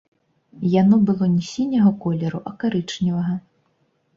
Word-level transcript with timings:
Яно 0.81 0.95
было 1.09 1.27
не 1.35 1.43
сіняга 1.49 1.91
колеру, 2.07 2.41
а 2.53 2.55
карычневага. 2.65 3.37